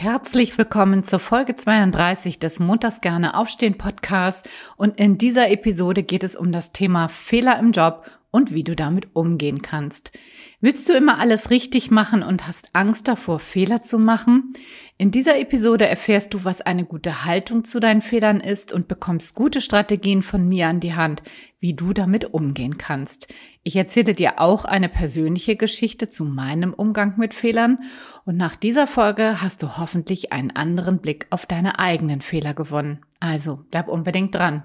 [0.00, 4.48] Herzlich willkommen zur Folge 32 des Montags gerne aufstehen Podcast.
[4.76, 8.76] Und in dieser Episode geht es um das Thema Fehler im Job und wie du
[8.76, 10.12] damit umgehen kannst.
[10.60, 14.52] Willst du immer alles richtig machen und hast Angst davor, Fehler zu machen?
[14.98, 19.36] In dieser Episode erfährst du, was eine gute Haltung zu deinen Fehlern ist und bekommst
[19.36, 21.22] gute Strategien von mir an die Hand,
[21.60, 23.32] wie du damit umgehen kannst.
[23.62, 27.78] Ich erzähle dir auch eine persönliche Geschichte zu meinem Umgang mit Fehlern
[28.24, 32.98] und nach dieser Folge hast du hoffentlich einen anderen Blick auf deine eigenen Fehler gewonnen.
[33.20, 34.64] Also bleib unbedingt dran.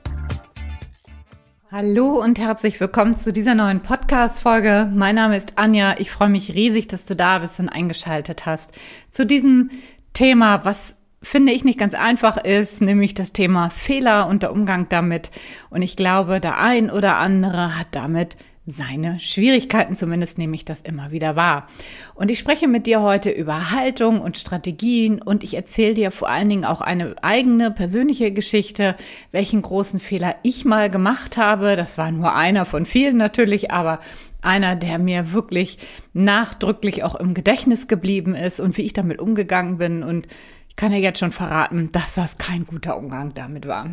[1.73, 4.91] Hallo und herzlich willkommen zu dieser neuen Podcast-Folge.
[4.93, 5.95] Mein Name ist Anja.
[5.99, 8.71] Ich freue mich riesig, dass du da bist und eingeschaltet hast.
[9.09, 9.69] Zu diesem
[10.11, 14.87] Thema, was finde ich nicht ganz einfach ist, nämlich das Thema Fehler und der Umgang
[14.89, 15.31] damit.
[15.69, 18.35] Und ich glaube, der ein oder andere hat damit
[18.71, 21.67] seine Schwierigkeiten, zumindest nehme ich das immer wieder wahr.
[22.15, 26.29] Und ich spreche mit dir heute über Haltung und Strategien und ich erzähle dir vor
[26.29, 28.95] allen Dingen auch eine eigene persönliche Geschichte,
[29.31, 31.75] welchen großen Fehler ich mal gemacht habe.
[31.75, 33.99] Das war nur einer von vielen natürlich, aber
[34.41, 35.77] einer, der mir wirklich
[36.13, 40.03] nachdrücklich auch im Gedächtnis geblieben ist und wie ich damit umgegangen bin.
[40.03, 40.27] Und
[40.67, 43.91] ich kann ja jetzt schon verraten, dass das kein guter Umgang damit war.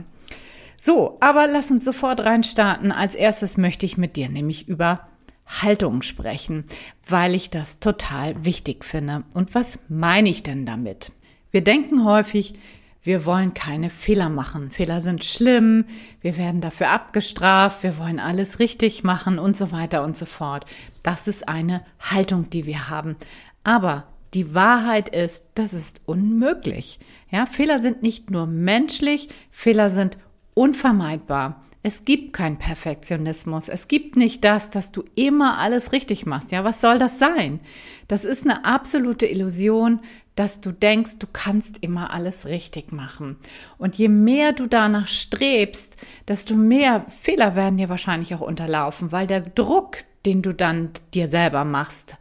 [0.81, 2.93] So, aber lass uns sofort reinstarten.
[2.93, 5.09] Als erstes möchte ich mit dir nämlich über
[5.47, 6.65] Haltung sprechen,
[7.07, 9.25] weil ich das total wichtig finde.
[9.34, 11.12] Und was meine ich denn damit?
[11.51, 12.55] Wir denken häufig,
[13.03, 14.71] wir wollen keine Fehler machen.
[14.71, 15.87] Fehler sind schlimm,
[16.21, 20.67] wir werden dafür abgestraft, wir wollen alles richtig machen und so weiter und so fort.
[21.03, 23.17] Das ist eine Haltung, die wir haben.
[23.65, 26.99] Aber die Wahrheit ist, das ist unmöglich.
[27.31, 30.19] Ja, Fehler sind nicht nur menschlich, Fehler sind
[30.59, 31.61] unvermeidbar.
[31.85, 33.69] Es gibt keinen Perfektionismus.
[33.69, 36.51] Es gibt nicht das, dass du immer alles richtig machst.
[36.51, 37.61] Ja, was soll das sein?
[38.09, 40.01] Das ist eine absolute Illusion,
[40.35, 43.37] dass du denkst, du kannst immer alles richtig machen.
[43.79, 45.97] Und je mehr du danach strebst,
[46.27, 51.29] desto mehr Fehler werden dir wahrscheinlich auch unterlaufen, weil der Druck, den du dann dir
[51.29, 52.17] selber machst,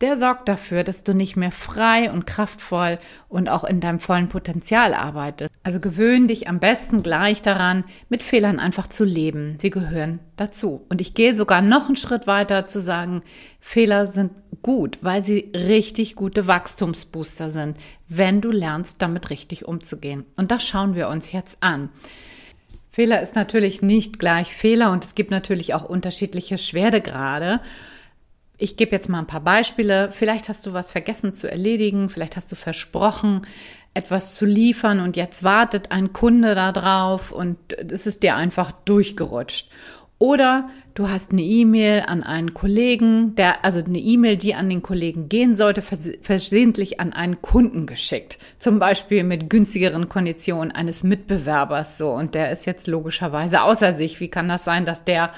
[0.00, 2.98] der sorgt dafür, dass du nicht mehr frei und kraftvoll
[3.28, 5.50] und auch in deinem vollen Potenzial arbeitest.
[5.64, 9.56] Also gewöhn dich am besten gleich daran, mit Fehlern einfach zu leben.
[9.58, 10.86] Sie gehören dazu.
[10.88, 13.22] Und ich gehe sogar noch einen Schritt weiter zu sagen,
[13.60, 14.30] Fehler sind
[14.62, 17.76] gut, weil sie richtig gute Wachstumsbooster sind,
[18.06, 20.24] wenn du lernst, damit richtig umzugehen.
[20.36, 21.90] Und das schauen wir uns jetzt an.
[22.90, 27.60] Fehler ist natürlich nicht gleich Fehler und es gibt natürlich auch unterschiedliche Schwerdegrade.
[28.58, 30.10] Ich gebe jetzt mal ein paar Beispiele.
[30.12, 33.42] Vielleicht hast du was vergessen zu erledigen, vielleicht hast du versprochen,
[33.94, 37.56] etwas zu liefern und jetzt wartet ein Kunde da drauf und
[37.90, 39.70] es ist dir einfach durchgerutscht.
[40.20, 44.82] Oder du hast eine E-Mail an einen Kollegen, der, also eine E-Mail, die an den
[44.82, 48.38] Kollegen gehen sollte, versehentlich an einen Kunden geschickt.
[48.58, 52.10] Zum Beispiel mit günstigeren Konditionen eines Mitbewerbers so.
[52.10, 54.18] Und der ist jetzt logischerweise außer sich.
[54.18, 55.32] Wie kann das sein, dass der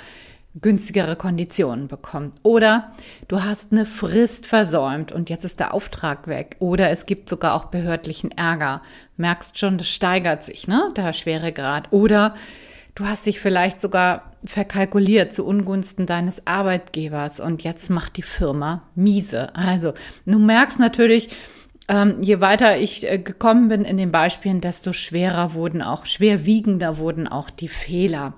[0.61, 2.35] günstigere Konditionen bekommt.
[2.43, 2.93] Oder
[3.29, 6.57] du hast eine Frist versäumt und jetzt ist der Auftrag weg.
[6.59, 8.83] Oder es gibt sogar auch behördlichen Ärger.
[9.17, 10.93] Merkst schon, das steigert sich, ne?
[10.97, 11.93] Der Schweregrad.
[11.93, 12.35] Oder
[12.95, 18.83] du hast dich vielleicht sogar verkalkuliert zu Ungunsten deines Arbeitgebers und jetzt macht die Firma
[18.95, 19.55] miese.
[19.55, 19.93] Also,
[20.25, 21.29] du merkst natürlich,
[21.89, 26.99] ähm, je weiter ich äh, gekommen bin in den Beispielen, desto schwerer wurden auch, schwerwiegender
[26.99, 28.35] wurden auch die Fehler.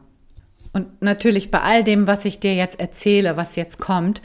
[0.73, 4.23] Und natürlich bei all dem, was ich dir jetzt erzähle, was jetzt kommt,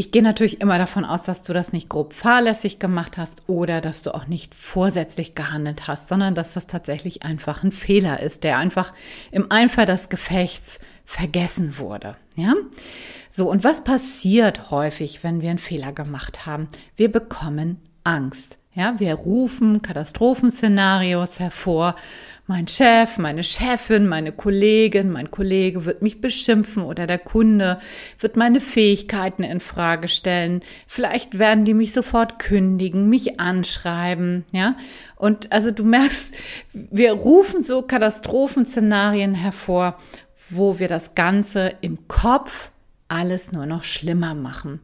[0.00, 3.80] ich gehe natürlich immer davon aus, dass du das nicht grob fahrlässig gemacht hast oder
[3.80, 8.44] dass du auch nicht vorsätzlich gehandelt hast, sondern dass das tatsächlich einfach ein Fehler ist,
[8.44, 8.92] der einfach
[9.32, 12.16] im Eifer des Gefechts vergessen wurde.
[12.36, 12.54] Ja?
[13.32, 16.68] So, und was passiert häufig, wenn wir einen Fehler gemacht haben?
[16.94, 18.57] Wir bekommen Angst.
[18.78, 21.96] Ja, wir rufen Katastrophenszenarios hervor.
[22.46, 27.80] Mein Chef, meine Chefin, meine Kollegin, mein Kollege wird mich beschimpfen oder der Kunde
[28.20, 30.60] wird meine Fähigkeiten in Frage stellen.
[30.86, 34.76] Vielleicht werden die mich sofort kündigen, mich anschreiben, ja.
[35.16, 36.36] Und also du merkst,
[36.72, 39.98] wir rufen so Katastrophenszenarien hervor,
[40.50, 42.70] wo wir das Ganze im Kopf
[43.08, 44.78] alles nur noch schlimmer machen.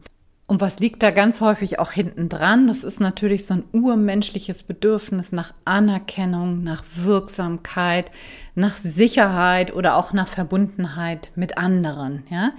[0.47, 2.67] Und was liegt da ganz häufig auch hinten dran?
[2.67, 8.11] Das ist natürlich so ein urmenschliches Bedürfnis nach Anerkennung, nach Wirksamkeit,
[8.55, 12.53] nach Sicherheit oder auch nach Verbundenheit mit anderen, ja?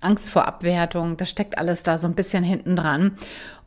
[0.00, 3.12] Angst vor Abwertung, das steckt alles da so ein bisschen hinten dran.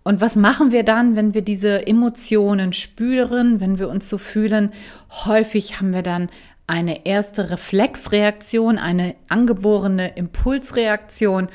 [0.04, 4.72] Und was machen wir dann, wenn wir diese Emotionen spüren, wenn wir uns so fühlen?
[5.26, 6.30] Häufig haben wir dann
[6.68, 11.50] eine erste Reflexreaktion, eine angeborene Impulsreaktion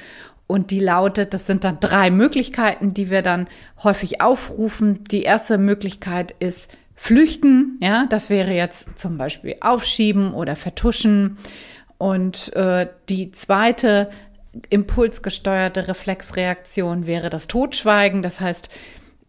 [0.51, 3.47] und die lautet, das sind dann drei Möglichkeiten, die wir dann
[3.85, 5.05] häufig aufrufen.
[5.05, 11.39] Die erste Möglichkeit ist flüchten, ja, das wäre jetzt zum Beispiel aufschieben oder vertuschen.
[11.99, 14.11] Und äh, die zweite
[14.71, 18.21] impulsgesteuerte Reflexreaktion wäre das Totschweigen.
[18.21, 18.71] Das heißt,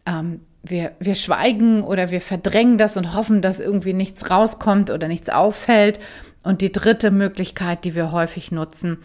[0.06, 5.06] ähm, wir, wir schweigen oder wir verdrängen das und hoffen, dass irgendwie nichts rauskommt oder
[5.06, 6.00] nichts auffällt.
[6.42, 8.98] Und die dritte Möglichkeit, die wir häufig nutzen,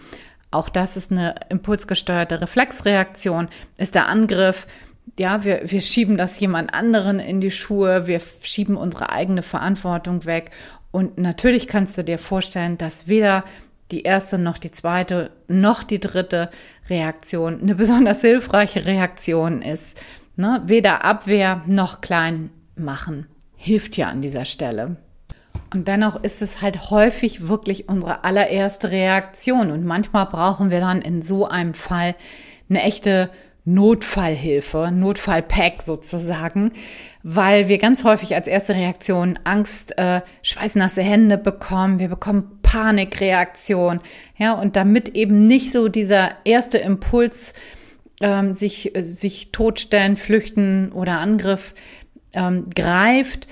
[0.52, 4.68] auch das ist eine impulsgesteuerte Reflexreaktion, ist der Angriff.
[5.18, 10.26] Ja, wir, wir schieben das jemand anderen in die Schuhe, wir schieben unsere eigene Verantwortung
[10.26, 10.52] weg.
[10.92, 13.44] Und natürlich kannst du dir vorstellen, dass weder
[13.92, 16.50] die erste noch die zweite noch die dritte
[16.90, 20.00] Reaktion eine besonders hilfreiche Reaktion ist.
[20.36, 20.62] Ne?
[20.66, 23.28] Weder Abwehr noch klein machen
[23.58, 24.96] hilft ja an dieser Stelle.
[25.74, 29.72] Und dennoch ist es halt häufig wirklich unsere allererste Reaktion.
[29.72, 32.16] Und manchmal brauchen wir dann in so einem Fall
[32.70, 33.30] eine echte
[33.66, 36.72] Notfallhilfe, Notfallpack sozusagen,
[37.22, 44.00] weil wir ganz häufig als erste Reaktion Angst, äh, schweißnasse Hände bekommen, wir bekommen Panikreaktion,
[44.38, 47.52] ja, und damit eben nicht so dieser erste Impuls,
[48.22, 51.74] ähm, sich, sich totstellen, flüchten oder Angriff
[52.32, 53.48] ähm, greift,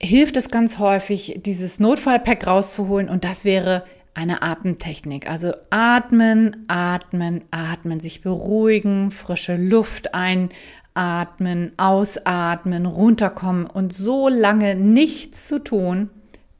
[0.00, 3.84] hilft es ganz häufig, dieses Notfallpack rauszuholen und das wäre
[4.14, 5.30] eine Atemtechnik.
[5.30, 15.46] Also atmen, atmen, atmen, sich beruhigen, frische Luft einatmen, ausatmen, runterkommen und so lange nichts
[15.46, 16.10] zu tun,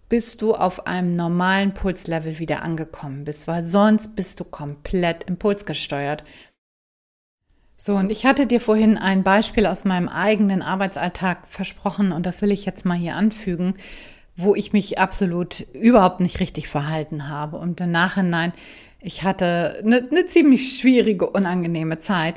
[0.08, 6.24] bis du auf einem normalen Pulslevel wieder angekommen bist, weil sonst bist du komplett impulsgesteuert.
[7.80, 12.42] So, und ich hatte dir vorhin ein Beispiel aus meinem eigenen Arbeitsalltag versprochen und das
[12.42, 13.74] will ich jetzt mal hier anfügen,
[14.36, 17.56] wo ich mich absolut überhaupt nicht richtig verhalten habe.
[17.56, 18.52] Und im Nachhinein,
[19.00, 22.34] ich hatte eine, eine ziemlich schwierige, unangenehme Zeit.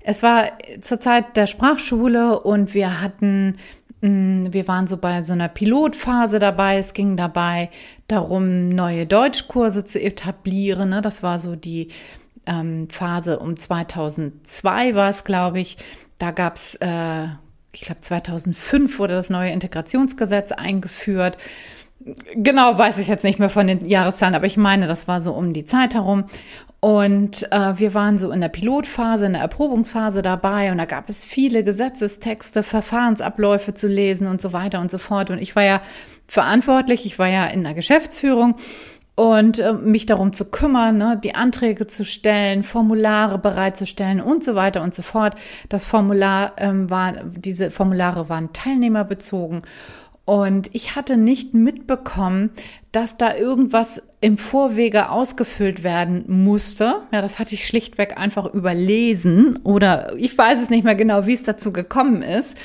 [0.00, 0.44] Es war
[0.80, 3.56] zur Zeit der Sprachschule und wir hatten
[4.00, 6.78] mm, wir waren so bei so einer Pilotphase dabei.
[6.78, 7.68] Es ging dabei
[8.06, 10.90] darum, neue Deutschkurse zu etablieren.
[10.90, 11.02] Ne?
[11.02, 11.88] Das war so die
[12.46, 15.76] ähm, Phase um 2002 war es, glaube ich.
[16.18, 17.24] Da gab es, äh,
[17.72, 21.36] ich glaube 2005 wurde das neue Integrationsgesetz eingeführt.
[22.34, 25.32] Genau weiß ich jetzt nicht mehr von den Jahreszahlen, aber ich meine, das war so
[25.32, 26.24] um die Zeit herum.
[26.80, 31.08] Und äh, wir waren so in der Pilotphase, in der Erprobungsphase dabei und da gab
[31.08, 35.30] es viele Gesetzestexte, Verfahrensabläufe zu lesen und so weiter und so fort.
[35.30, 35.80] Und ich war ja
[36.26, 38.56] verantwortlich, ich war ja in der Geschäftsführung
[39.16, 44.54] und äh, mich darum zu kümmern, ne, die Anträge zu stellen, Formulare bereitzustellen und so
[44.54, 45.34] weiter und so fort.
[45.68, 49.62] Das Formular ähm, war, diese Formulare waren teilnehmerbezogen
[50.24, 52.50] und ich hatte nicht mitbekommen,
[52.92, 57.02] dass da irgendwas im Vorwege ausgefüllt werden musste.
[57.12, 61.34] Ja, das hatte ich schlichtweg einfach überlesen oder ich weiß es nicht mehr genau, wie
[61.34, 62.56] es dazu gekommen ist.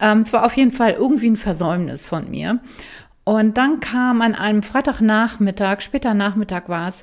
[0.00, 2.58] Ähm, es war auf jeden Fall irgendwie ein Versäumnis von mir.
[3.28, 7.02] Und dann kam an einem Freitagnachmittag, später Nachmittag war es,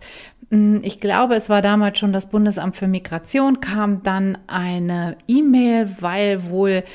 [0.50, 5.98] hm, ich glaube, es war damals schon das Bundesamt für Migration, kam dann eine E-Mail,
[6.00, 6.86] weil wohl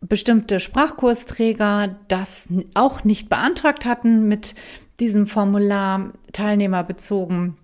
[0.00, 4.54] bestimmte Sprachkursträger das auch nicht beantragt hatten mit
[5.00, 7.56] diesem Formular teilnehmerbezogen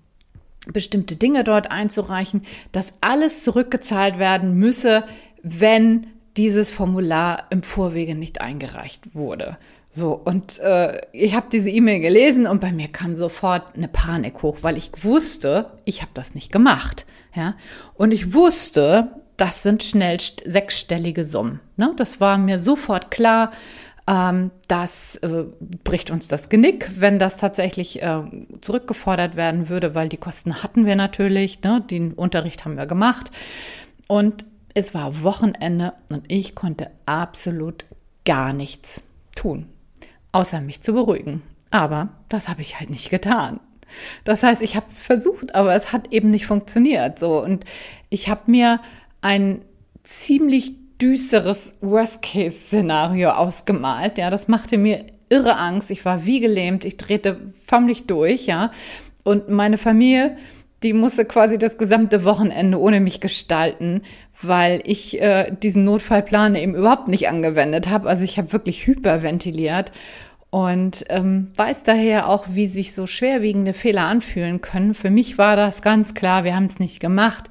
[0.72, 2.42] bestimmte Dinge dort einzureichen,
[2.72, 5.04] dass alles zurückgezahlt werden müsse,
[5.44, 9.56] wenn dieses Formular im Vorwege nicht eingereicht wurde.
[9.94, 14.42] So, und äh, ich habe diese E-Mail gelesen und bei mir kam sofort eine Panik
[14.42, 17.04] hoch, weil ich wusste, ich habe das nicht gemacht.
[17.34, 17.56] Ja?
[17.92, 21.60] Und ich wusste, das sind schnell sechsstellige Summen.
[21.76, 21.92] Ne?
[21.98, 23.50] Das war mir sofort klar.
[24.08, 25.44] Ähm, das äh,
[25.84, 28.22] bricht uns das Genick, wenn das tatsächlich äh,
[28.62, 31.62] zurückgefordert werden würde, weil die Kosten hatten wir natürlich.
[31.64, 31.82] Ne?
[31.82, 33.30] Den Unterricht haben wir gemacht.
[34.08, 37.84] Und es war Wochenende und ich konnte absolut
[38.24, 39.04] gar nichts
[39.36, 39.66] tun
[40.32, 41.42] außer mich zu beruhigen.
[41.70, 43.60] Aber das habe ich halt nicht getan.
[44.24, 47.18] Das heißt, ich habe es versucht, aber es hat eben nicht funktioniert.
[47.18, 47.64] So und
[48.08, 48.80] ich habe mir
[49.20, 49.62] ein
[50.02, 54.18] ziemlich düsteres Worst-Case-Szenario ausgemalt.
[54.18, 55.90] Ja, das machte mir irre Angst.
[55.90, 56.84] Ich war wie gelähmt.
[56.84, 58.46] Ich drehte förmlich durch.
[58.46, 58.70] Ja,
[59.24, 60.36] und meine Familie
[60.82, 64.02] die musste quasi das gesamte Wochenende ohne mich gestalten,
[64.40, 68.08] weil ich äh, diesen Notfallplan eben überhaupt nicht angewendet habe.
[68.08, 69.92] Also ich habe wirklich hyperventiliert
[70.50, 74.92] und ähm, weiß daher auch, wie sich so schwerwiegende Fehler anfühlen können.
[74.94, 77.48] Für mich war das ganz klar, wir haben es nicht gemacht.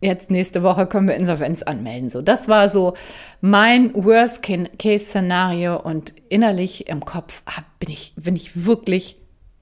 [0.00, 2.10] Jetzt nächste Woche können wir Insolvenz anmelden.
[2.10, 2.94] So, das war so
[3.40, 7.42] mein Worst-Case-Szenario und innerlich im Kopf
[7.80, 9.16] bin ich, bin ich wirklich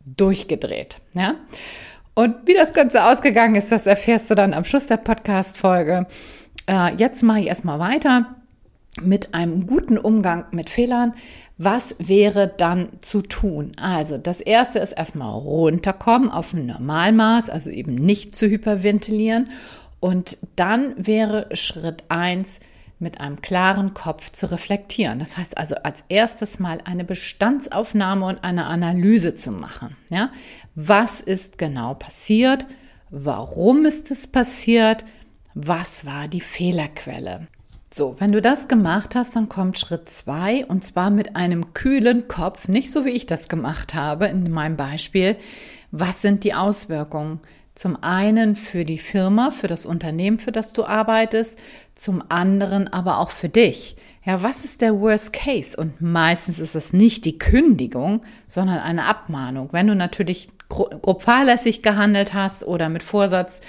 [0.04, 1.00] durchgedreht.
[1.14, 1.37] Ja.
[2.14, 6.06] Und wie das Ganze ausgegangen ist, das erfährst du dann am Schluss der Podcast-Folge.
[6.66, 8.37] Äh, jetzt mache ich erstmal weiter
[9.02, 11.14] mit einem guten Umgang mit Fehlern.
[11.59, 13.73] Was wäre dann zu tun?
[13.80, 19.50] Also das erste ist erstmal runterkommen auf ein Normalmaß, also eben nicht zu hyperventilieren.
[20.00, 22.61] Und dann wäre Schritt eins
[22.99, 25.19] mit einem klaren Kopf zu reflektieren.
[25.19, 29.97] Das heißt also als erstes mal eine Bestandsaufnahme und eine Analyse zu machen.
[30.11, 30.31] Ja?
[30.75, 32.67] Was ist genau passiert?
[33.11, 35.05] Warum ist es passiert?
[35.55, 37.47] Was war die Fehlerquelle?
[37.93, 42.27] So, wenn du das gemacht hast, dann kommt Schritt zwei und zwar mit einem kühlen
[42.27, 45.37] Kopf, nicht so wie ich das gemacht habe in meinem Beispiel.
[45.93, 47.39] Was sind die Auswirkungen?
[47.75, 51.59] Zum einen für die Firma, für das Unternehmen, für das du arbeitest,
[51.95, 53.97] zum anderen aber auch für dich.
[54.25, 55.76] Ja, was ist der Worst Case?
[55.76, 59.69] Und meistens ist es nicht die Kündigung, sondern eine Abmahnung.
[59.73, 63.61] Wenn du natürlich grob fahrlässig gehandelt hast oder mit Vorsatz,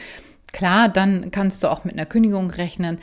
[0.54, 3.00] klar, dann kannst du auch mit einer Kündigung rechnen.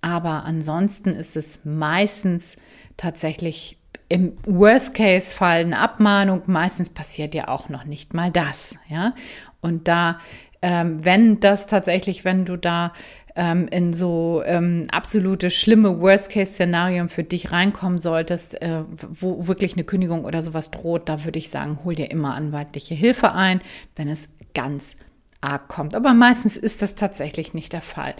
[0.00, 2.56] Aber ansonsten ist es meistens
[2.96, 6.42] tatsächlich im Worst-Case-Fall eine Abmahnung.
[6.46, 8.76] Meistens passiert ja auch noch nicht mal das.
[8.88, 9.14] Ja,
[9.60, 10.20] und da,
[10.66, 12.92] ähm, wenn das tatsächlich, wenn du da
[13.36, 19.84] ähm, in so ähm, absolute schlimme Worst-Case-Szenarien für dich reinkommen solltest, äh, wo wirklich eine
[19.84, 23.60] Kündigung oder sowas droht, da würde ich sagen, hol dir immer anwaltliche Hilfe ein,
[23.94, 24.96] wenn es ganz
[25.40, 25.94] arg kommt.
[25.94, 28.16] Aber meistens ist das tatsächlich nicht der Fall.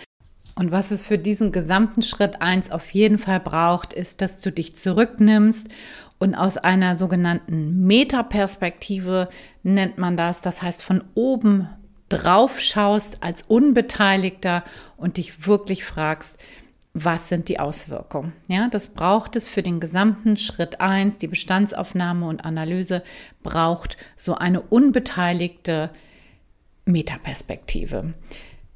[0.54, 4.52] Und was es für diesen gesamten Schritt eins auf jeden Fall braucht, ist, dass du
[4.52, 5.66] dich zurücknimmst
[6.20, 9.30] und aus einer sogenannten Metaperspektive
[9.64, 11.68] nennt man das, das heißt von oben
[12.08, 14.64] drauf schaust als Unbeteiligter
[14.96, 16.38] und dich wirklich fragst,
[16.98, 18.32] was sind die Auswirkungen?
[18.48, 23.02] Ja, das braucht es für den gesamten Schritt eins, die Bestandsaufnahme und Analyse
[23.42, 25.90] braucht so eine unbeteiligte
[26.86, 28.14] Metaperspektive.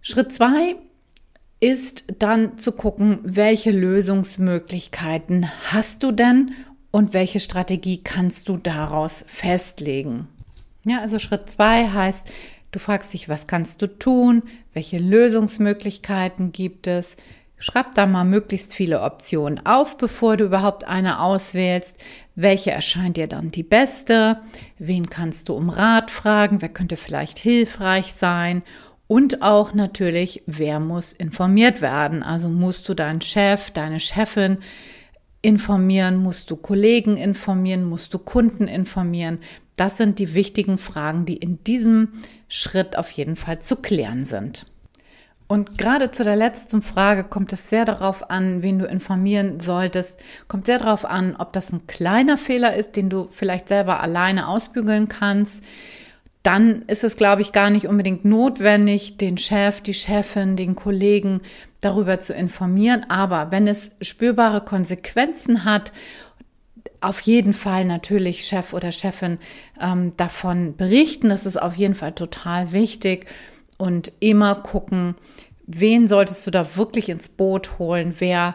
[0.02, 0.76] Schritt zwei
[1.60, 6.52] ist dann zu gucken, welche Lösungsmöglichkeiten hast du denn
[6.90, 10.28] und welche Strategie kannst du daraus festlegen.
[10.84, 12.26] Ja, also Schritt zwei heißt,
[12.70, 17.16] du fragst dich, was kannst du tun, welche Lösungsmöglichkeiten gibt es.
[17.58, 21.98] Schreib da mal möglichst viele Optionen auf, bevor du überhaupt eine auswählst.
[22.34, 24.40] Welche erscheint dir dann die beste?
[24.78, 26.62] Wen kannst du um Rat fragen?
[26.62, 28.62] Wer könnte vielleicht hilfreich sein?
[29.06, 32.22] Und auch natürlich, wer muss informiert werden?
[32.22, 34.58] Also musst du deinen Chef, deine Chefin
[35.42, 39.38] informieren, musst du Kollegen informieren, musst du Kunden informieren.
[39.76, 42.08] Das sind die wichtigen Fragen, die in diesem
[42.48, 44.66] Schritt auf jeden Fall zu klären sind.
[45.50, 50.14] Und gerade zu der letzten Frage kommt es sehr darauf an, wen du informieren solltest.
[50.46, 54.46] Kommt sehr darauf an, ob das ein kleiner Fehler ist, den du vielleicht selber alleine
[54.46, 55.64] ausbügeln kannst.
[56.42, 61.42] Dann ist es, glaube ich, gar nicht unbedingt notwendig, den Chef, die Chefin, den Kollegen
[61.80, 63.04] darüber zu informieren.
[63.08, 65.92] Aber wenn es spürbare Konsequenzen hat,
[67.00, 69.38] auf jeden Fall natürlich Chef oder Chefin
[69.80, 71.28] ähm, davon berichten.
[71.28, 73.26] Das ist auf jeden Fall total wichtig.
[73.78, 75.14] Und immer gucken,
[75.66, 78.54] wen solltest du da wirklich ins Boot holen, wer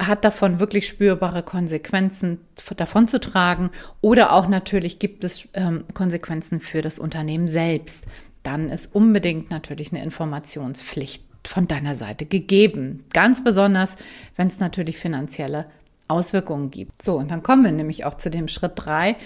[0.00, 2.38] hat davon wirklich spürbare Konsequenzen
[2.76, 8.06] davon zu tragen oder auch natürlich gibt es ähm, Konsequenzen für das Unternehmen selbst.
[8.42, 13.04] Dann ist unbedingt natürlich eine Informationspflicht von deiner Seite gegeben.
[13.12, 13.96] Ganz besonders,
[14.36, 15.66] wenn es natürlich finanzielle
[16.08, 17.02] Auswirkungen gibt.
[17.02, 19.16] So, und dann kommen wir nämlich auch zu dem Schritt drei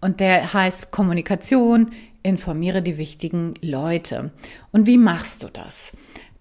[0.00, 1.90] und der heißt Kommunikation,
[2.22, 4.32] informiere die wichtigen Leute.
[4.72, 5.92] Und wie machst du das?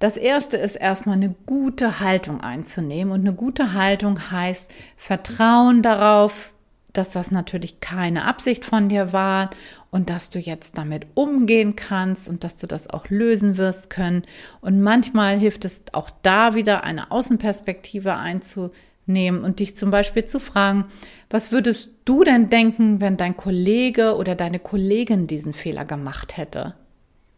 [0.01, 6.55] Das erste ist erstmal eine gute Haltung einzunehmen und eine gute Haltung heißt Vertrauen darauf,
[6.91, 9.51] dass das natürlich keine Absicht von dir war
[9.91, 14.23] und dass du jetzt damit umgehen kannst und dass du das auch lösen wirst können.
[14.59, 20.39] Und manchmal hilft es auch da wieder eine Außenperspektive einzunehmen und dich zum Beispiel zu
[20.39, 20.85] fragen,
[21.29, 26.73] was würdest du denn denken, wenn dein Kollege oder deine Kollegin diesen Fehler gemacht hätte?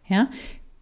[0.07, 0.29] Ja,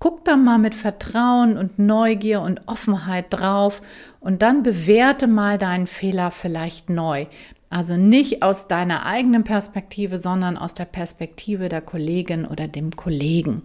[0.01, 3.84] guck da mal mit Vertrauen und Neugier und Offenheit drauf
[4.20, 7.27] und dann bewerte mal deinen Fehler vielleicht neu.
[7.70, 13.62] Also nicht aus deiner eigenen Perspektive, sondern aus der Perspektive der Kollegin oder dem Kollegen.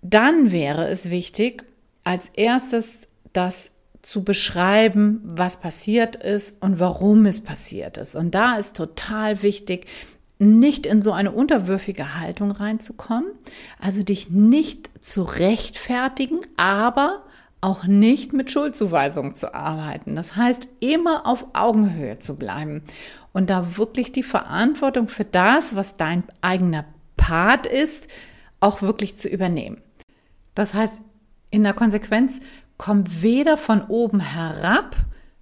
[0.00, 1.64] dann wäre es wichtig,
[2.02, 8.14] als erstes das zu beschreiben, was passiert ist und warum es passiert ist.
[8.14, 9.86] Und da ist total wichtig,
[10.38, 13.30] nicht in so eine unterwürfige Haltung reinzukommen,
[13.80, 17.24] also dich nicht zu rechtfertigen, aber
[17.60, 20.14] auch nicht mit Schuldzuweisungen zu arbeiten.
[20.14, 22.82] Das heißt, immer auf Augenhöhe zu bleiben
[23.32, 26.84] und da wirklich die Verantwortung für das, was dein eigener
[27.16, 28.06] Part ist,
[28.60, 29.80] auch wirklich zu übernehmen.
[30.54, 31.00] Das heißt,
[31.50, 32.40] in der Konsequenz
[32.76, 34.96] kommt weder von oben herab,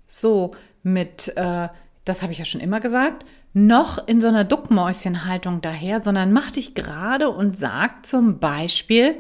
[0.07, 1.69] so mit, äh,
[2.05, 3.25] das habe ich ja schon immer gesagt,
[3.57, 9.15] noch in so einer Duckmäuschenhaltung daher, sondern mach dich gerade und sag zum Beispiel,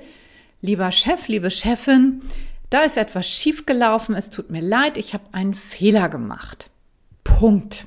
[0.60, 2.20] lieber Chef, liebe Chefin,
[2.68, 6.68] da ist etwas schiefgelaufen, es tut mir leid, ich habe einen Fehler gemacht.
[7.24, 7.86] Punkt.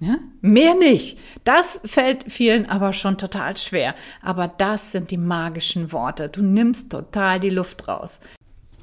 [0.00, 0.16] Ja?
[0.40, 1.18] Mehr nicht.
[1.44, 3.94] Das fällt vielen aber schon total schwer.
[4.22, 6.30] Aber das sind die magischen Worte.
[6.30, 8.20] Du nimmst total die Luft raus.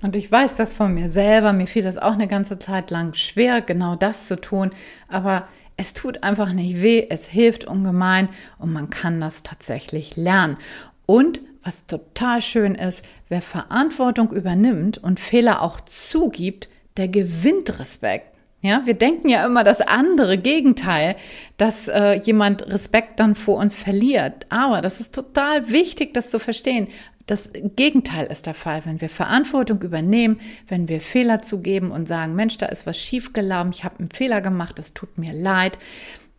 [0.02, 1.52] Und ich weiß das von mir selber.
[1.52, 4.72] Mir fiel das auch eine ganze Zeit lang schwer, genau das zu tun.
[5.08, 7.06] Aber es tut einfach nicht weh.
[7.10, 10.58] Es hilft ungemein und man kann das tatsächlich lernen.
[11.06, 18.32] Und was total schön ist, wer Verantwortung übernimmt und Fehler auch zugibt, der gewinnt Respekt.
[18.62, 21.16] Ja, wir denken ja immer das andere Gegenteil,
[21.58, 24.48] dass äh, jemand Respekt dann vor uns verliert.
[24.50, 26.88] Aber das ist total wichtig, das zu verstehen.
[27.26, 32.36] Das Gegenteil ist der Fall, wenn wir Verantwortung übernehmen, wenn wir Fehler zugeben und sagen,
[32.36, 35.78] Mensch, da ist was schiefgelaufen, ich habe einen Fehler gemacht, es tut mir leid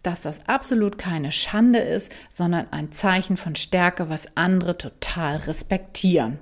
[0.07, 6.39] dass das absolut keine Schande ist, sondern ein Zeichen von Stärke, was andere total respektieren.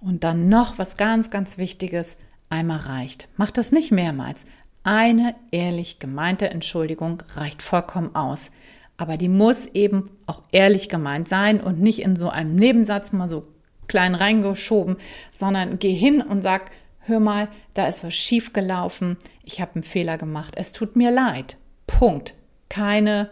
[0.00, 2.16] Und dann noch was ganz, ganz Wichtiges,
[2.50, 3.28] einmal reicht.
[3.36, 4.46] Mach das nicht mehrmals.
[4.84, 8.52] Eine ehrlich gemeinte Entschuldigung reicht vollkommen aus.
[8.96, 13.28] Aber die muss eben auch ehrlich gemeint sein und nicht in so einem Nebensatz mal
[13.28, 13.46] so
[13.90, 14.96] klein reingeschoben,
[15.32, 16.70] sondern geh hin und sag,
[17.00, 21.10] hör mal, da ist was schief gelaufen, ich habe einen Fehler gemacht, es tut mir
[21.10, 21.58] leid.
[21.86, 22.34] Punkt
[22.70, 23.28] keine,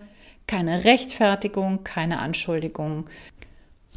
[0.46, 3.06] keine Rechtfertigung, keine Anschuldigung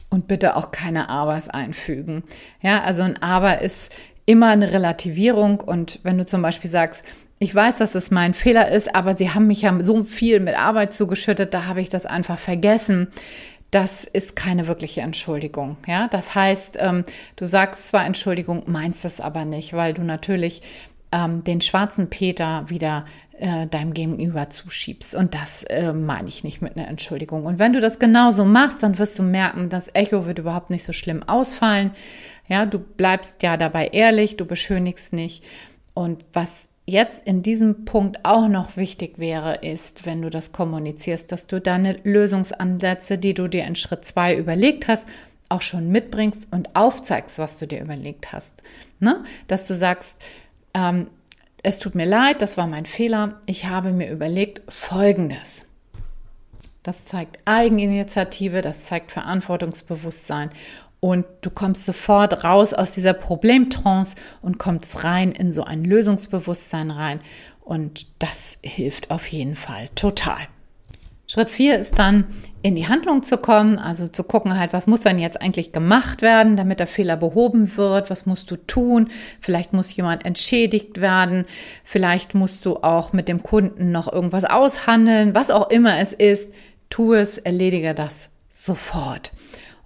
[0.09, 2.23] und bitte auch keine Abers einfügen.
[2.61, 3.93] Ja, also ein Aber ist
[4.25, 7.03] immer eine Relativierung und wenn du zum Beispiel sagst,
[7.39, 10.55] ich weiß, dass es mein Fehler ist, aber sie haben mich ja so viel mit
[10.55, 13.07] Arbeit zugeschüttet, da habe ich das einfach vergessen.
[13.71, 15.77] Das ist keine wirkliche Entschuldigung.
[15.87, 17.05] Ja, das heißt, ähm,
[17.37, 20.61] du sagst zwar Entschuldigung, meinst es aber nicht, weil du natürlich
[21.13, 23.05] ähm, den schwarzen Peter wieder
[23.37, 25.15] äh, deinem Gegenüber zuschiebst.
[25.15, 27.45] Und das äh, meine ich nicht mit einer Entschuldigung.
[27.45, 30.83] Und wenn du das genauso machst, dann wirst du merken, das Echo wird überhaupt nicht
[30.83, 31.91] so schlimm ausfallen.
[32.47, 35.43] Ja, du bleibst ja dabei ehrlich, du beschönigst nicht.
[35.93, 41.31] Und was jetzt in diesem Punkt auch noch wichtig wäre, ist, wenn du das kommunizierst,
[41.31, 45.07] dass du deine Lösungsansätze, die du dir in Schritt zwei überlegt hast,
[45.49, 48.63] auch schon mitbringst und aufzeigst, was du dir überlegt hast.
[48.99, 49.23] Ne?
[49.47, 50.21] Dass du sagst,
[50.73, 51.07] ähm,
[51.63, 53.41] es tut mir leid, das war mein Fehler.
[53.45, 55.67] Ich habe mir überlegt Folgendes.
[56.83, 60.49] Das zeigt Eigeninitiative, das zeigt Verantwortungsbewusstsein
[61.01, 66.91] und du kommst sofort raus aus dieser Problemtrance und kommst rein in so ein Lösungsbewusstsein
[66.91, 67.19] rein.
[67.59, 70.47] Und das hilft auf jeden Fall total.
[71.25, 72.25] Schritt vier ist dann,
[72.61, 76.21] in die Handlung zu kommen, also zu gucken halt, was muss denn jetzt eigentlich gemacht
[76.21, 79.09] werden, damit der Fehler behoben wird, was musst du tun,
[79.39, 81.45] vielleicht muss jemand entschädigt werden,
[81.85, 86.49] vielleicht musst du auch mit dem Kunden noch irgendwas aushandeln, was auch immer es ist,
[86.89, 89.31] tu es, erledige das sofort.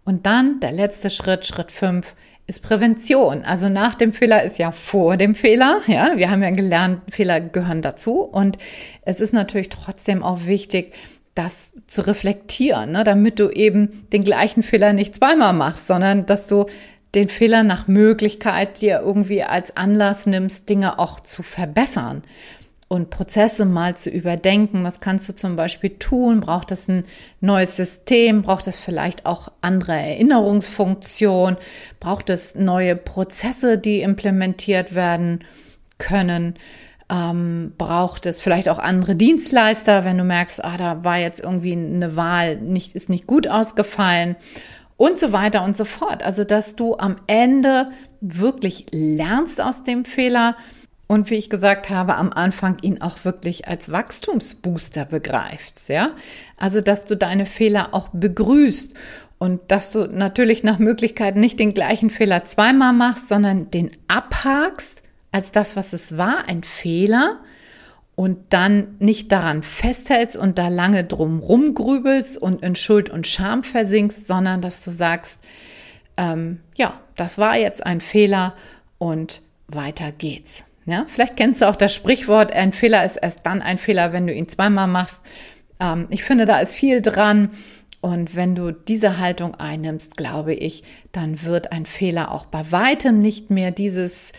[0.05, 2.15] Und dann der letzte Schritt, Schritt fünf,
[2.47, 3.43] ist Prävention.
[3.43, 5.81] Also nach dem Fehler ist ja vor dem Fehler.
[5.87, 8.21] Ja, wir haben ja gelernt, Fehler gehören dazu.
[8.21, 8.59] Und
[9.01, 10.93] es ist natürlich trotzdem auch wichtig,
[11.33, 16.47] das zu reflektieren, ne, damit du eben den gleichen Fehler nicht zweimal machst, sondern dass
[16.47, 16.67] du
[17.15, 22.21] den Fehler nach Möglichkeit dir irgendwie als Anlass nimmst, Dinge auch zu verbessern
[22.87, 24.83] und Prozesse mal zu überdenken.
[24.83, 26.39] Was kannst du zum Beispiel tun?
[26.39, 27.03] Braucht es ein
[27.41, 28.43] neues System?
[28.43, 31.57] Braucht es vielleicht auch andere Erinnerungsfunktionen?
[31.99, 35.43] Braucht es neue Prozesse, die implementiert werden
[35.97, 36.55] können?
[37.09, 41.73] ähm, braucht es vielleicht auch andere Dienstleister, wenn du merkst, ah, da war jetzt irgendwie
[41.73, 44.35] eine Wahl nicht, ist nicht gut ausgefallen
[44.97, 46.23] und so weiter und so fort.
[46.23, 50.55] Also, dass du am Ende wirklich lernst aus dem Fehler
[51.07, 56.11] und wie ich gesagt habe, am Anfang ihn auch wirklich als Wachstumsbooster begreifst, ja?
[56.57, 58.95] Also, dass du deine Fehler auch begrüßt
[59.37, 65.03] und dass du natürlich nach Möglichkeit nicht den gleichen Fehler zweimal machst, sondern den abhakst
[65.31, 67.39] als das, was es war, ein Fehler
[68.15, 73.63] und dann nicht daran festhältst und da lange drum rumgrübelst und in Schuld und Scham
[73.63, 75.39] versinkst, sondern dass du sagst,
[76.17, 78.55] ähm, ja, das war jetzt ein Fehler
[78.97, 80.63] und weiter geht's.
[80.85, 84.27] Ja, vielleicht kennst du auch das Sprichwort, ein Fehler ist erst dann ein Fehler, wenn
[84.27, 85.21] du ihn zweimal machst.
[85.79, 87.49] Ähm, ich finde, da ist viel dran.
[88.01, 93.19] Und wenn du diese Haltung einnimmst, glaube ich, dann wird ein Fehler auch bei weitem
[93.19, 94.31] nicht mehr dieses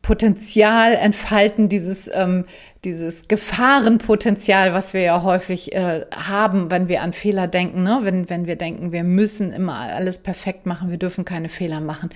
[0.00, 2.46] Potenzial entfalten, dieses, ähm,
[2.84, 7.98] dieses Gefahrenpotenzial, was wir ja häufig äh, haben, wenn wir an Fehler denken, ne?
[8.02, 12.08] wenn, wenn wir denken, wir müssen immer alles perfekt machen, wir dürfen keine Fehler machen.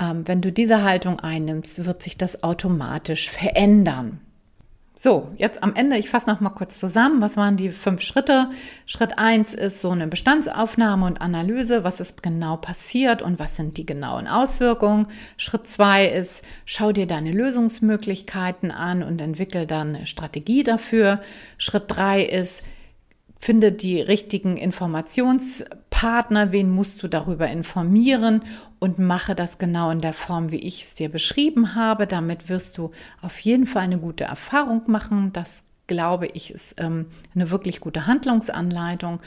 [0.00, 4.20] Ähm, wenn du diese Haltung einnimmst, wird sich das automatisch verändern.
[5.00, 7.20] So, jetzt am Ende, ich fasse noch mal kurz zusammen.
[7.20, 8.50] Was waren die fünf Schritte?
[8.84, 11.84] Schritt eins ist so eine Bestandsaufnahme und Analyse.
[11.84, 15.06] Was ist genau passiert und was sind die genauen Auswirkungen?
[15.36, 21.20] Schritt zwei ist, schau dir deine Lösungsmöglichkeiten an und entwickel dann eine Strategie dafür.
[21.58, 22.64] Schritt drei ist,
[23.38, 28.42] finde die richtigen Informationspartner, wen musst du darüber informieren
[28.78, 32.06] und mache das genau in der Form, wie ich es dir beschrieben habe.
[32.06, 35.32] Damit wirst du auf jeden Fall eine gute Erfahrung machen.
[35.32, 39.20] Das glaube ich ist ähm, eine wirklich gute Handlungsanleitung.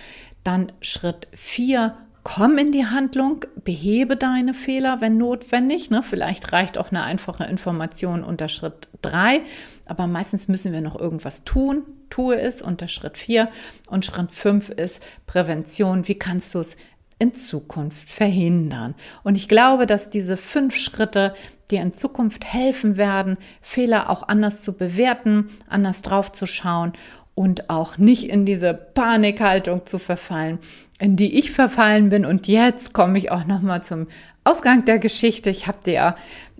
[0.43, 5.89] Dann Schritt vier komm in die Handlung, behebe deine Fehler, wenn notwendig.
[5.89, 6.03] Ne?
[6.03, 9.41] Vielleicht reicht auch eine einfache Information unter Schritt drei,
[9.85, 11.83] aber meistens müssen wir noch irgendwas tun.
[12.09, 13.49] Tue es unter Schritt vier
[13.89, 16.07] und Schritt fünf ist Prävention.
[16.07, 16.77] Wie kannst du es
[17.21, 18.95] in Zukunft verhindern?
[19.23, 21.33] Und ich glaube, dass diese fünf Schritte
[21.69, 26.93] dir in Zukunft helfen werden, Fehler auch anders zu bewerten, anders drauf zu schauen
[27.35, 30.59] und auch nicht in diese Panikhaltung zu verfallen,
[30.99, 32.25] in die ich verfallen bin.
[32.25, 34.07] Und jetzt komme ich auch noch mal zum
[34.43, 35.49] Ausgang der Geschichte.
[35.49, 36.15] Ich habe dir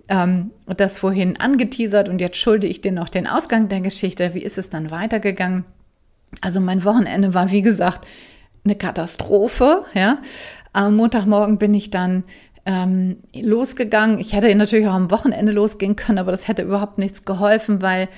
[0.08, 4.34] ähm, das vorhin angeteasert und jetzt schulde ich dir noch den Ausgang der Geschichte.
[4.34, 5.64] Wie ist es dann weitergegangen?
[6.40, 8.06] Also mein Wochenende war wie gesagt
[8.64, 9.82] eine Katastrophe.
[9.94, 10.18] Ja,
[10.72, 12.24] am Montagmorgen bin ich dann
[12.64, 14.18] ähm, losgegangen.
[14.18, 18.08] Ich hätte natürlich auch am Wochenende losgehen können, aber das hätte überhaupt nichts geholfen, weil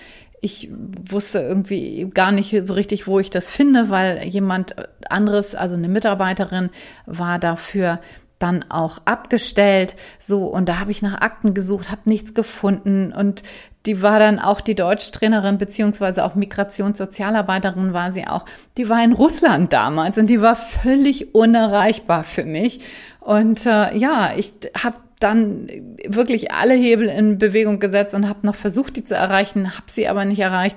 [0.40, 0.68] ich
[1.08, 4.76] wusste irgendwie gar nicht so richtig, wo ich das finde, weil jemand
[5.08, 6.68] anderes, also eine Mitarbeiterin,
[7.06, 7.98] war dafür
[8.44, 9.96] dann auch abgestellt.
[10.18, 13.10] So, und da habe ich nach Akten gesucht, habe nichts gefunden.
[13.12, 13.42] Und
[13.86, 18.44] die war dann auch die Deutschtrainerin, beziehungsweise auch Migrationssozialarbeiterin war sie auch.
[18.76, 22.80] Die war in Russland damals und die war völlig unerreichbar für mich.
[23.20, 24.52] Und äh, ja, ich
[24.82, 25.68] habe dann
[26.06, 30.06] wirklich alle Hebel in Bewegung gesetzt und habe noch versucht, die zu erreichen, habe sie
[30.06, 30.76] aber nicht erreicht.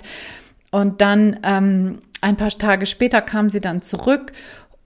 [0.71, 4.31] Und dann ähm, ein paar Tage später kam sie dann zurück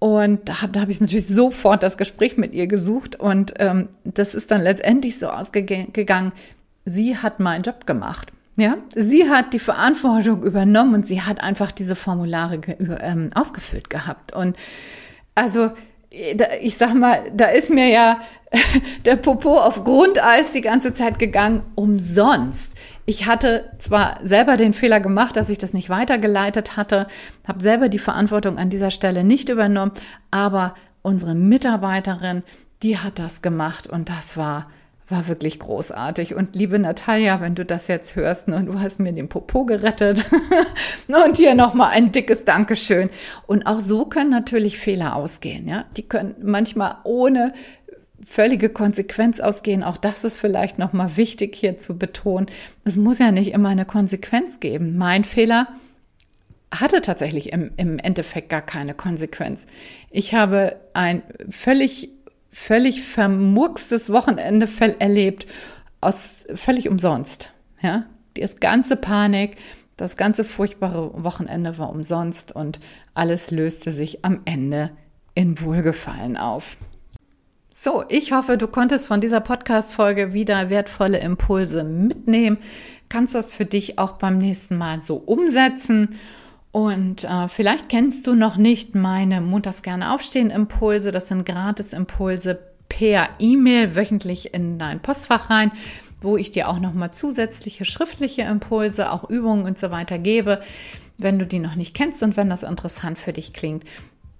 [0.01, 3.87] und da habe da hab ich natürlich sofort das Gespräch mit ihr gesucht und ähm,
[4.03, 6.31] das ist dann letztendlich so ausgegangen.
[6.85, 8.31] Sie hat meinen Job gemacht.
[8.55, 12.59] Ja, sie hat die Verantwortung übernommen und sie hat einfach diese Formulare
[12.99, 14.33] ähm, ausgefüllt gehabt.
[14.33, 14.57] Und
[15.35, 15.69] also
[16.11, 18.19] ich sag mal, da ist mir ja
[19.05, 22.73] der Popo auf Grundeis die ganze Zeit gegangen, umsonst.
[23.05, 27.07] Ich hatte zwar selber den Fehler gemacht, dass ich das nicht weitergeleitet hatte,
[27.47, 29.93] habe selber die Verantwortung an dieser Stelle nicht übernommen,
[30.31, 32.43] aber unsere Mitarbeiterin,
[32.83, 34.63] die hat das gemacht und das war
[35.11, 36.33] war wirklich großartig.
[36.35, 40.25] Und liebe Natalia, wenn du das jetzt hörst und du hast mir den Popo gerettet
[41.07, 43.09] und hier nochmal ein dickes Dankeschön.
[43.45, 45.67] Und auch so können natürlich Fehler ausgehen.
[45.67, 47.53] Ja, die können manchmal ohne
[48.25, 49.83] völlige Konsequenz ausgehen.
[49.83, 52.47] Auch das ist vielleicht nochmal wichtig hier zu betonen.
[52.83, 54.97] Es muss ja nicht immer eine Konsequenz geben.
[54.97, 55.67] Mein Fehler
[56.71, 59.65] hatte tatsächlich im, im Endeffekt gar keine Konsequenz.
[60.09, 62.09] Ich habe ein völlig
[62.51, 64.67] völlig vermurkstes Wochenende
[64.99, 65.47] erlebt,
[66.01, 67.53] aus völlig umsonst.
[67.81, 69.57] Ja, das ganze Panik,
[69.97, 72.79] das ganze furchtbare Wochenende war umsonst und
[73.13, 74.91] alles löste sich am Ende
[75.33, 76.77] in Wohlgefallen auf.
[77.69, 82.57] So, ich hoffe, du konntest von dieser Podcast-Folge wieder wertvolle Impulse mitnehmen.
[83.09, 86.19] Kannst das für dich auch beim nächsten Mal so umsetzen
[86.71, 91.11] und äh, vielleicht kennst du noch nicht meine Montags gerne aufstehen Impulse.
[91.11, 95.71] Das sind Gratis-Impulse per E-Mail wöchentlich in dein Postfach rein,
[96.21, 100.61] wo ich dir auch nochmal zusätzliche schriftliche Impulse, auch Übungen und so weiter gebe.
[101.17, 103.83] Wenn du die noch nicht kennst und wenn das interessant für dich klingt,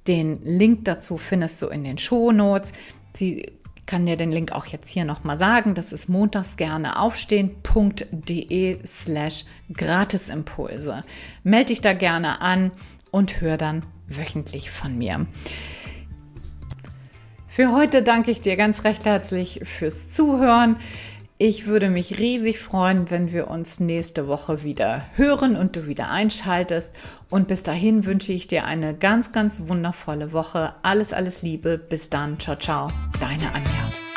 [0.08, 2.72] den Link dazu findest du in den Show Notes.
[3.14, 3.52] Sie
[3.92, 5.74] kann dir den Link auch jetzt hier nochmal sagen.
[5.74, 11.02] Das ist montags gerne aufstehen.de slash Gratisimpulse.
[11.44, 12.72] Melde dich da gerne an
[13.12, 15.28] und hör dann wöchentlich von mir.
[17.48, 20.78] Für heute danke ich dir ganz recht herzlich fürs Zuhören.
[21.44, 26.12] Ich würde mich riesig freuen, wenn wir uns nächste Woche wieder hören und du wieder
[26.12, 26.92] einschaltest.
[27.32, 30.76] Und bis dahin wünsche ich dir eine ganz, ganz wundervolle Woche.
[30.84, 31.80] Alles, alles Liebe.
[31.80, 32.40] Bis dann.
[32.40, 32.90] Ciao, ciao.
[33.20, 34.11] Deine Anja.